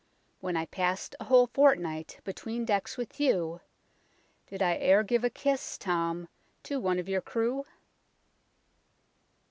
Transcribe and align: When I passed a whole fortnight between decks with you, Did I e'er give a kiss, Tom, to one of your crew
When 0.39 0.57
I 0.57 0.65
passed 0.65 1.15
a 1.19 1.25
whole 1.25 1.45
fortnight 1.45 2.21
between 2.23 2.65
decks 2.65 2.97
with 2.97 3.19
you, 3.19 3.61
Did 4.47 4.59
I 4.59 4.77
e'er 4.77 5.03
give 5.03 5.23
a 5.23 5.29
kiss, 5.29 5.77
Tom, 5.77 6.27
to 6.63 6.79
one 6.79 6.97
of 6.97 7.07
your 7.07 7.21
crew 7.21 7.67